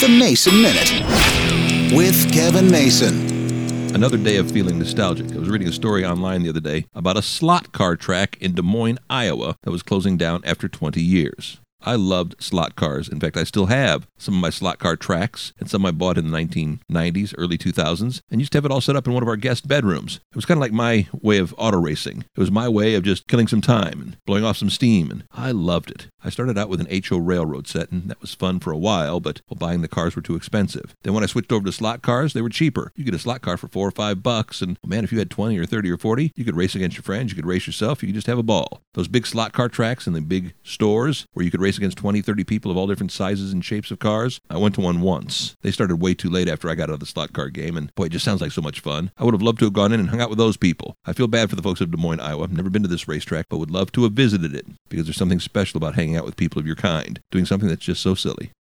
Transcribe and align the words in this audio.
The 0.00 0.08
Mason 0.08 0.62
Minute 0.62 1.94
with 1.94 2.32
Kevin 2.32 2.70
Mason. 2.70 3.94
Another 3.94 4.16
day 4.16 4.36
of 4.36 4.50
feeling 4.50 4.78
nostalgic. 4.78 5.30
I 5.30 5.38
was 5.38 5.50
reading 5.50 5.68
a 5.68 5.72
story 5.72 6.06
online 6.06 6.42
the 6.42 6.48
other 6.48 6.58
day 6.58 6.86
about 6.94 7.18
a 7.18 7.22
slot 7.22 7.72
car 7.72 7.96
track 7.96 8.38
in 8.40 8.54
Des 8.54 8.62
Moines, 8.62 8.98
Iowa 9.10 9.56
that 9.62 9.70
was 9.70 9.82
closing 9.82 10.16
down 10.16 10.40
after 10.42 10.68
20 10.68 11.02
years. 11.02 11.60
I 11.82 11.94
loved 11.94 12.42
slot 12.42 12.76
cars. 12.76 13.08
In 13.08 13.20
fact, 13.20 13.36
I 13.36 13.44
still 13.44 13.66
have 13.66 14.06
some 14.18 14.34
of 14.34 14.40
my 14.40 14.50
slot 14.50 14.78
car 14.78 14.96
tracks 14.96 15.52
and 15.58 15.70
some 15.70 15.86
I 15.86 15.90
bought 15.90 16.18
in 16.18 16.30
the 16.30 16.38
1990s, 16.38 17.34
early 17.38 17.56
2000s, 17.58 18.20
and 18.30 18.40
used 18.40 18.52
to 18.52 18.58
have 18.58 18.64
it 18.64 18.70
all 18.70 18.80
set 18.80 18.96
up 18.96 19.06
in 19.06 19.14
one 19.14 19.22
of 19.22 19.28
our 19.28 19.36
guest 19.36 19.66
bedrooms. 19.66 20.20
It 20.30 20.36
was 20.36 20.44
kind 20.44 20.58
of 20.58 20.62
like 20.62 20.72
my 20.72 21.06
way 21.12 21.38
of 21.38 21.54
auto 21.56 21.78
racing. 21.78 22.24
It 22.36 22.40
was 22.40 22.50
my 22.50 22.68
way 22.68 22.94
of 22.94 23.02
just 23.02 23.26
killing 23.26 23.48
some 23.48 23.60
time 23.60 24.00
and 24.00 24.16
blowing 24.26 24.44
off 24.44 24.58
some 24.58 24.70
steam, 24.70 25.10
and 25.10 25.24
I 25.32 25.52
loved 25.52 25.90
it. 25.90 26.08
I 26.22 26.30
started 26.30 26.58
out 26.58 26.68
with 26.68 26.80
an 26.80 27.02
HO 27.08 27.16
railroad 27.16 27.66
set, 27.66 27.90
and 27.90 28.10
that 28.10 28.20
was 28.20 28.34
fun 28.34 28.60
for 28.60 28.72
a 28.72 28.78
while, 28.78 29.20
but 29.20 29.40
well, 29.48 29.56
buying 29.58 29.80
the 29.80 29.88
cars 29.88 30.14
were 30.14 30.22
too 30.22 30.36
expensive. 30.36 30.94
Then 31.02 31.14
when 31.14 31.22
I 31.22 31.26
switched 31.26 31.52
over 31.52 31.64
to 31.64 31.72
slot 31.72 32.02
cars, 32.02 32.34
they 32.34 32.42
were 32.42 32.50
cheaper. 32.50 32.92
You 32.94 33.04
get 33.04 33.14
a 33.14 33.18
slot 33.18 33.40
car 33.40 33.56
for 33.56 33.68
four 33.68 33.88
or 33.88 33.92
five 33.92 34.22
bucks, 34.22 34.60
and 34.60 34.78
well, 34.82 34.90
man, 34.90 35.04
if 35.04 35.12
you 35.12 35.18
had 35.18 35.30
20 35.30 35.58
or 35.58 35.64
30 35.64 35.90
or 35.90 35.96
40, 35.96 36.32
you 36.36 36.44
could 36.44 36.56
race 36.56 36.74
against 36.74 36.96
your 36.96 37.02
friends, 37.04 37.30
you 37.30 37.36
could 37.36 37.46
race 37.46 37.66
yourself, 37.66 38.02
you 38.02 38.08
could 38.08 38.14
just 38.14 38.26
have 38.26 38.38
a 38.38 38.42
ball. 38.42 38.82
Those 38.94 39.08
big 39.08 39.26
slot 39.26 39.52
car 39.52 39.68
tracks 39.68 40.06
in 40.06 40.12
the 40.12 40.20
big 40.20 40.52
stores 40.62 41.26
where 41.32 41.44
you 41.44 41.50
could 41.50 41.60
race 41.60 41.69
against 41.76 41.98
20, 41.98 42.22
30 42.22 42.44
people 42.44 42.70
of 42.70 42.76
all 42.76 42.86
different 42.86 43.12
sizes 43.12 43.52
and 43.52 43.64
shapes 43.64 43.90
of 43.90 43.98
cars, 43.98 44.40
I 44.48 44.56
went 44.56 44.74
to 44.76 44.80
one 44.80 45.00
once. 45.00 45.56
They 45.62 45.70
started 45.70 45.96
way 45.96 46.14
too 46.14 46.30
late 46.30 46.48
after 46.48 46.68
I 46.68 46.74
got 46.74 46.90
out 46.90 46.94
of 46.94 47.00
the 47.00 47.06
slot 47.06 47.32
car 47.32 47.48
game, 47.48 47.76
and 47.76 47.94
boy, 47.94 48.04
it 48.04 48.12
just 48.12 48.24
sounds 48.24 48.40
like 48.40 48.52
so 48.52 48.62
much 48.62 48.80
fun. 48.80 49.10
I 49.18 49.24
would 49.24 49.34
have 49.34 49.42
loved 49.42 49.58
to 49.60 49.66
have 49.66 49.74
gone 49.74 49.92
in 49.92 50.00
and 50.00 50.10
hung 50.10 50.20
out 50.20 50.30
with 50.30 50.38
those 50.38 50.56
people. 50.56 50.96
I 51.04 51.12
feel 51.12 51.28
bad 51.28 51.50
for 51.50 51.56
the 51.56 51.62
folks 51.62 51.80
of 51.80 51.90
Des 51.90 51.96
Moines, 51.96 52.20
Iowa. 52.20 52.44
I've 52.44 52.52
never 52.52 52.70
been 52.70 52.82
to 52.82 52.88
this 52.88 53.08
racetrack, 53.08 53.46
but 53.48 53.58
would 53.58 53.70
love 53.70 53.92
to 53.92 54.04
have 54.04 54.12
visited 54.12 54.54
it 54.54 54.66
because 54.88 55.06
there's 55.06 55.16
something 55.16 55.40
special 55.40 55.78
about 55.78 55.94
hanging 55.94 56.16
out 56.16 56.24
with 56.24 56.36
people 56.36 56.58
of 56.58 56.66
your 56.66 56.76
kind, 56.76 57.20
doing 57.30 57.44
something 57.44 57.68
that's 57.68 57.84
just 57.84 58.02
so 58.02 58.14
silly. 58.14 58.52